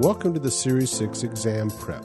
[0.00, 2.02] Welcome to the Series 6 Exam Prep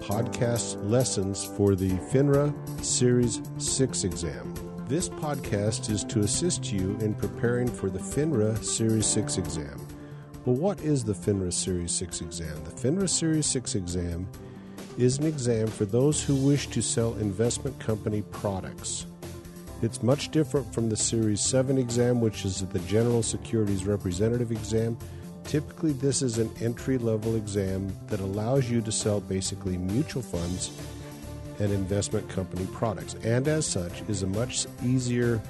[0.00, 2.52] podcast lessons for the FINRA
[2.84, 4.52] Series 6 exam.
[4.88, 9.86] This podcast is to assist you in preparing for the FINRA Series 6 exam.
[10.46, 12.64] Well, what is the FINRA Series 6 exam?
[12.64, 14.26] The FINRA Series 6 exam
[14.98, 19.06] is an exam for those who wish to sell investment company products.
[19.80, 24.98] It's much different from the Series 7 exam, which is the General Securities Representative exam
[25.48, 30.70] Typically, this is an entry level exam that allows you to sell basically mutual funds
[31.58, 35.40] and investment company products, and as such, is a much easier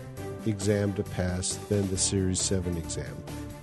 [0.47, 3.13] exam to pass than the Series 7 exam.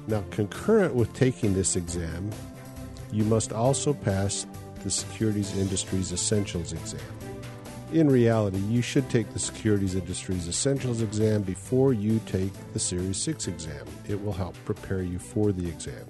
[0.08, 2.30] Now, concurrent with taking this exam,
[3.14, 4.46] you must also pass
[4.84, 7.00] the Securities Industries Essentials exam.
[7.94, 13.16] In reality, you should take the Securities Industries Essentials exam before you take the Series
[13.22, 13.86] 6 exam.
[14.10, 16.06] It will help prepare you for the exam.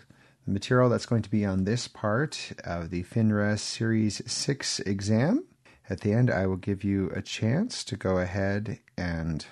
[0.45, 5.43] the material that's going to be on this part of the FINRA Series 6 exam.
[5.89, 9.43] At the end, I will give you a chance to go ahead and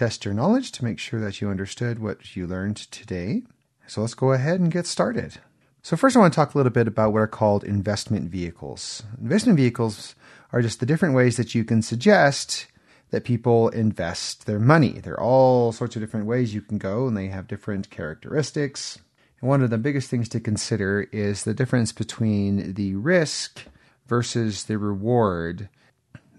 [0.00, 3.42] test your knowledge to make sure that you understood what you learned today.
[3.86, 5.34] So let's go ahead and get started.
[5.82, 9.02] So, first, I want to talk a little bit about what are called investment vehicles.
[9.20, 10.14] Investment vehicles
[10.52, 12.66] are just the different ways that you can suggest
[13.10, 15.00] that people invest their money.
[15.00, 18.98] There are all sorts of different ways you can go, and they have different characteristics.
[19.42, 23.66] And one of the biggest things to consider is the difference between the risk
[24.06, 25.68] versus the reward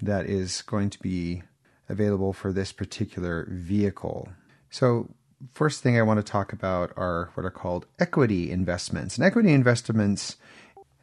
[0.01, 1.43] that is going to be
[1.91, 4.29] available for this particular vehicle.
[4.69, 5.09] So,
[5.53, 9.17] first thing I want to talk about are what are called equity investments.
[9.17, 10.37] And equity investments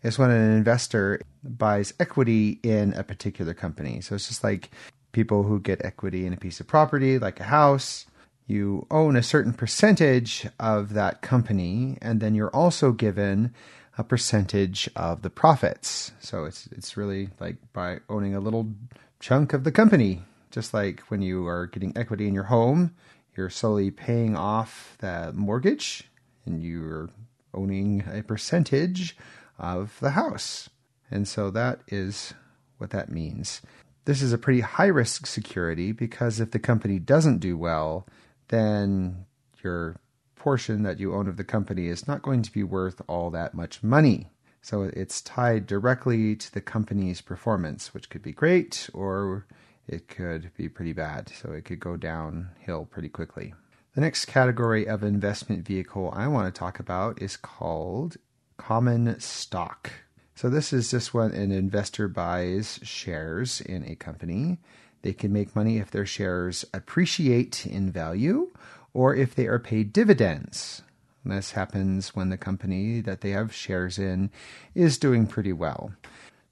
[0.03, 4.00] is when an investor buys equity in a particular company.
[4.00, 4.71] So, it's just like
[5.12, 8.06] people who get equity in a piece of property, like a house.
[8.47, 13.53] You own a certain percentage of that company, and then you're also given
[13.98, 16.12] a percentage of the profits.
[16.21, 18.72] So it's it's really like by owning a little
[19.21, 22.94] chunk of the company just like when you are getting equity in your home,
[23.36, 26.10] you're slowly paying off that mortgage
[26.44, 27.10] and you're
[27.54, 29.16] owning a percentage
[29.59, 30.69] of the house.
[31.10, 32.34] And so that is
[32.78, 33.62] what that means.
[34.04, 38.06] This is a pretty high risk security because if the company doesn't do well,
[38.48, 39.26] then
[39.62, 39.97] your
[40.34, 43.54] portion that you own of the company is not going to be worth all that
[43.54, 44.28] much money.
[44.62, 49.47] So it's tied directly to the company's performance, which could be great or
[49.88, 51.30] it could be pretty bad.
[51.30, 53.54] So it could go downhill pretty quickly.
[53.94, 58.16] The next category of investment vehicle I want to talk about is called
[58.56, 59.90] common stock.
[60.34, 64.58] So this is just when an investor buys shares in a company.
[65.02, 68.52] They can make money if their shares appreciate in value
[68.92, 70.82] or if they are paid dividends.
[71.24, 74.30] This happens when the company that they have shares in
[74.74, 75.92] is doing pretty well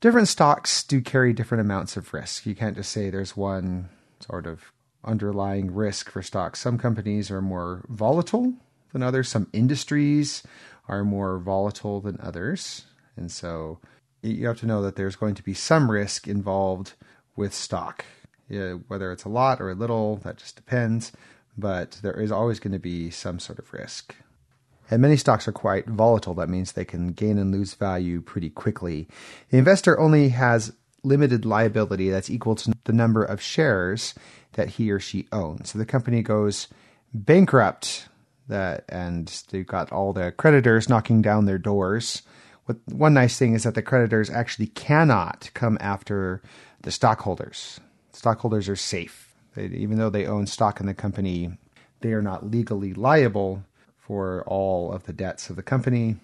[0.00, 2.46] different stocks do carry different amounts of risk.
[2.46, 3.88] You can't just say there's one
[4.20, 4.72] sort of
[5.04, 6.60] underlying risk for stocks.
[6.60, 8.54] Some companies are more volatile
[8.93, 9.28] than others.
[9.28, 10.43] Some industries
[10.88, 12.87] are more volatile than others.
[13.16, 13.78] And so
[14.22, 16.94] you have to know that there's going to be some risk involved
[17.37, 18.04] with stock.
[18.48, 21.12] Whether it's a lot or a little, that just depends.
[21.58, 24.14] But there is always going to be some sort of risk.
[24.90, 26.34] And many stocks are quite volatile.
[26.34, 29.08] That means they can gain and lose value pretty quickly.
[29.50, 30.72] The investor only has
[31.02, 34.14] limited liability that's equal to the number of shares
[34.52, 35.70] that he or she owns.
[35.70, 36.68] So the company goes
[37.14, 38.08] bankrupt
[38.48, 42.22] that and they've got all the creditors knocking down their doors.
[42.66, 46.42] What one nice thing is that the creditors actually cannot come after
[46.82, 47.80] the stockholders.
[48.12, 49.34] Stockholders are safe.
[49.54, 51.50] They, even though they own stock in the company,
[52.00, 53.64] they are not legally liable
[54.06, 56.14] for all of the debts of the company.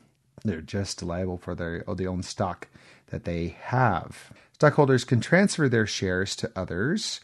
[0.44, 2.68] They're just liable for their oh, the own stock
[3.08, 4.32] that they have.
[4.54, 7.20] Stockholders can transfer their shares to others,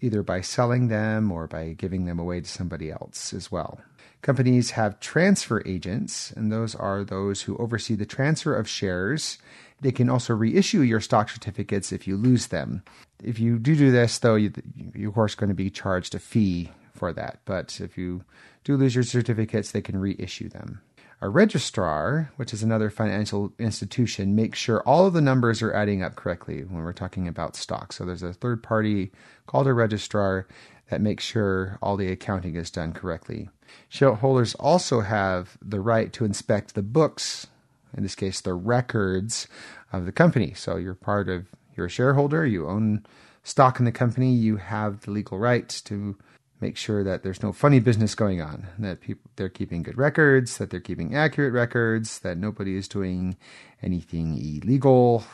[0.00, 3.80] either by selling them or by giving them away to somebody else as well.
[4.22, 9.38] Companies have transfer agents, and those are those who oversee the transfer of shares.
[9.82, 12.82] They can also reissue your stock certificates if you lose them.
[13.22, 14.52] If you do do this, though, you,
[14.94, 17.40] you're of course going to be charged a fee for that.
[17.44, 18.24] But if you
[18.64, 20.80] do lose your certificates, they can reissue them.
[21.20, 26.02] A registrar, which is another financial institution, makes sure all of the numbers are adding
[26.02, 27.96] up correctly when we're talking about stocks.
[27.96, 29.10] So there's a third party
[29.46, 30.46] called a registrar
[30.90, 33.48] that makes sure all the accounting is done correctly.
[33.88, 37.48] Shareholders also have the right to inspect the books,
[37.96, 39.48] in this case, the records
[39.92, 40.54] of the company.
[40.54, 41.46] So you're part of,
[41.76, 43.04] you're a shareholder, you own
[43.42, 46.16] stock in the company, you have the legal right to
[46.60, 50.58] make sure that there's no funny business going on, that people they're keeping good records,
[50.58, 53.36] that they're keeping accurate records, that nobody is doing
[53.82, 55.24] anything illegal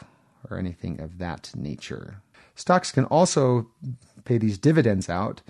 [0.50, 2.20] or anything of that nature.
[2.54, 3.68] Stocks can also
[4.24, 5.42] pay these dividends out.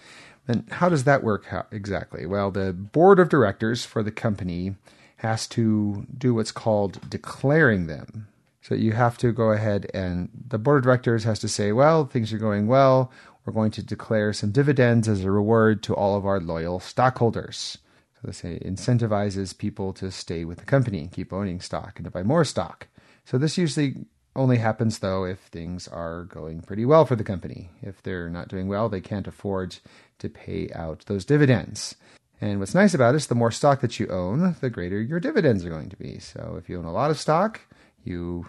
[0.46, 2.26] And how does that work exactly?
[2.26, 4.76] Well, the board of directors for the company
[5.16, 8.28] has to do what's called declaring them.
[8.60, 12.06] So you have to go ahead and the board of directors has to say, well,
[12.06, 13.10] things are going well.
[13.44, 17.78] We're going to declare some dividends as a reward to all of our loyal stockholders.
[18.14, 22.04] So this uh, incentivizes people to stay with the company and keep owning stock and
[22.04, 22.88] to buy more stock.
[23.24, 24.06] So this usually
[24.36, 27.70] only happens though if things are going pretty well for the company.
[27.82, 29.76] If they're not doing well, they can't afford
[30.18, 31.96] to pay out those dividends.
[32.40, 35.20] And what's nice about it is the more stock that you own, the greater your
[35.20, 36.18] dividends are going to be.
[36.18, 37.60] So if you own a lot of stock,
[38.04, 38.48] you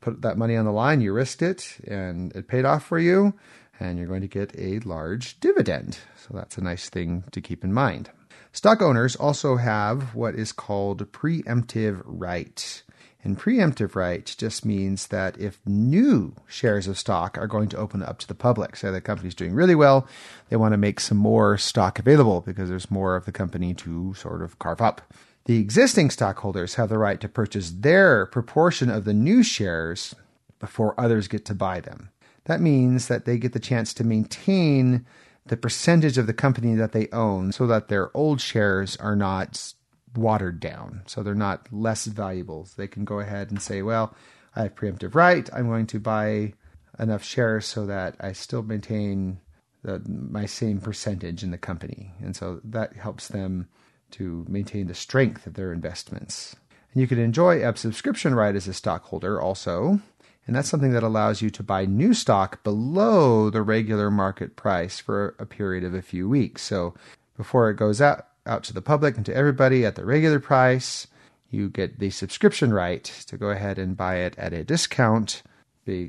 [0.00, 3.34] put that money on the line, you risked it, and it paid off for you,
[3.80, 5.98] and you're going to get a large dividend.
[6.16, 8.10] So that's a nice thing to keep in mind.
[8.52, 12.82] Stock owners also have what is called preemptive right.
[13.22, 18.02] And preemptive right just means that if new shares of stock are going to open
[18.02, 20.06] up to the public, say the company's doing really well,
[20.48, 24.14] they want to make some more stock available because there's more of the company to
[24.14, 25.02] sort of carve up.
[25.44, 30.14] The existing stockholders have the right to purchase their proportion of the new shares
[30.58, 32.10] before others get to buy them.
[32.44, 35.06] That means that they get the chance to maintain
[35.46, 39.74] the percentage of the company that they own so that their old shares are not
[40.14, 41.02] watered down.
[41.06, 42.66] So they're not less valuable.
[42.66, 44.14] So they can go ahead and say, well,
[44.56, 45.48] I have preemptive right.
[45.52, 46.54] I'm going to buy
[46.98, 49.40] enough shares so that I still maintain
[49.82, 52.12] the, my same percentage in the company.
[52.20, 53.68] And so that helps them
[54.12, 56.56] to maintain the strength of their investments.
[56.92, 60.00] And you can enjoy a subscription right as a stockholder also.
[60.46, 64.98] And that's something that allows you to buy new stock below the regular market price
[64.98, 66.62] for a period of a few weeks.
[66.62, 66.94] So
[67.36, 71.06] before it goes out, out to the public and to everybody at the regular price.
[71.50, 75.42] You get the subscription right to go ahead and buy it at a discount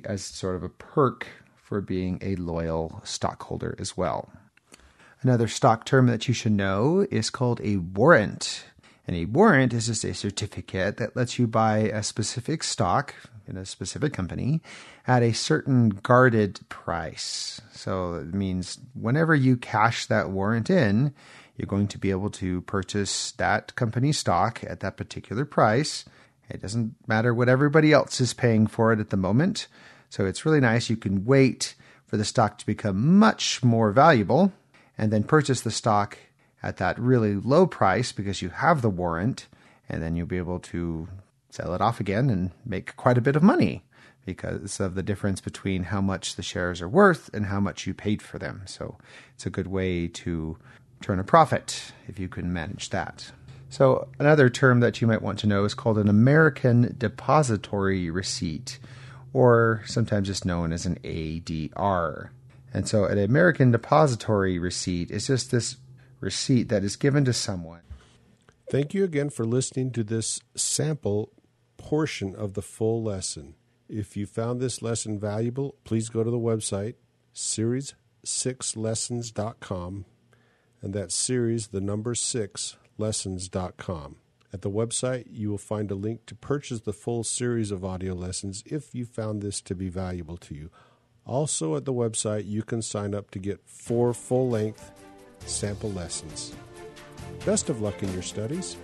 [0.06, 4.32] as sort of a perk for being a loyal stockholder as well.
[5.24, 8.66] Another stock term that you should know is called a warrant.
[9.08, 13.16] And a warrant is just a certificate that lets you buy a specific stock
[13.48, 14.62] in a specific company
[15.08, 17.60] at a certain guarded price.
[17.72, 21.14] So it means whenever you cash that warrant in,
[21.58, 26.06] you're going to be able to purchase that company stock at that particular price.
[26.50, 29.68] It doesn't matter what everybody else is paying for it at the moment.
[30.10, 30.90] So it's really nice.
[30.90, 34.52] You can wait for the stock to become much more valuable
[34.98, 36.18] and then purchase the stock
[36.64, 39.48] at that really low price because you have the warrant.
[39.90, 41.10] And then you'll be able to
[41.50, 43.84] sell it off again and make quite a bit of money
[44.26, 47.94] because of the difference between how much the shares are worth and how much you
[47.94, 48.62] paid for them.
[48.66, 48.98] So
[49.34, 50.58] it's a good way to
[51.02, 53.32] turn a profit if you can manage that.
[53.70, 58.80] So, another term that you might want to know is called an American Depository Receipt,
[59.32, 62.32] or sometimes it's known as an ADR.
[62.74, 65.78] And so, an American Depository Receipt is just this
[66.22, 67.82] receipt that is given to someone.
[68.70, 71.34] Thank you again for listening to this sample
[71.76, 73.56] portion of the full lesson.
[73.90, 76.96] If you found this lesson valuable, please go to the website
[77.36, 80.06] series6lessons.com
[80.82, 84.16] and that series the number 6 lessons.com.
[84.54, 88.14] At the website, you will find a link to purchase the full series of audio
[88.14, 90.70] lessons if you found this to be valuable to you.
[91.26, 94.92] Also, at the website, you can sign up to get four full length
[95.46, 96.54] sample lessons.
[97.46, 98.78] Best of luck in your studies.